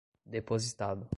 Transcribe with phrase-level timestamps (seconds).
[0.25, 1.09] depositado